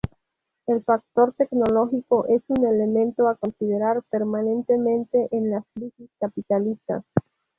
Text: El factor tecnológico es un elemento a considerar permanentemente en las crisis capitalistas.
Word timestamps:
El 0.65 0.81
factor 0.81 1.31
tecnológico 1.33 2.25
es 2.27 2.41
un 2.47 2.65
elemento 2.65 3.27
a 3.27 3.35
considerar 3.35 4.01
permanentemente 4.09 5.27
en 5.29 5.51
las 5.51 5.63
crisis 5.75 6.09
capitalistas. 6.19 7.03